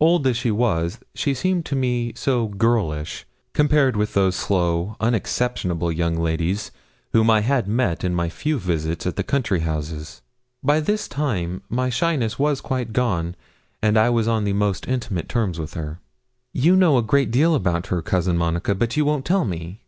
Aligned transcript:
Old 0.00 0.26
as 0.26 0.36
she 0.36 0.50
was, 0.50 0.98
she 1.14 1.32
seemed 1.32 1.64
to 1.66 1.76
me 1.76 2.12
so 2.16 2.48
girlish, 2.48 3.24
compared 3.52 3.96
with 3.96 4.12
those 4.12 4.34
slow, 4.34 4.96
unexceptionable 4.98 5.92
young 5.92 6.16
ladies 6.16 6.72
whom 7.12 7.30
I 7.30 7.42
had 7.42 7.68
met 7.68 8.02
in 8.02 8.12
my 8.12 8.28
few 8.28 8.58
visits 8.58 9.06
at 9.06 9.14
the 9.14 9.22
county 9.22 9.60
houses. 9.60 10.20
By 10.64 10.80
this 10.80 11.06
time 11.06 11.62
my 11.68 11.90
shyness 11.90 12.40
was 12.40 12.60
quite 12.60 12.92
gone, 12.92 13.36
and 13.80 13.96
I 13.96 14.10
was 14.10 14.26
on 14.26 14.42
the 14.42 14.52
most 14.52 14.88
intimate 14.88 15.28
terms 15.28 15.60
with 15.60 15.74
her. 15.74 16.00
'You 16.52 16.74
know 16.74 16.98
a 16.98 17.02
great 17.04 17.30
deal 17.30 17.54
about 17.54 17.86
her, 17.86 18.02
Cousin 18.02 18.36
Monica, 18.36 18.74
but 18.74 18.96
you 18.96 19.04
won't 19.04 19.24
tell 19.24 19.44
me.' 19.44 19.80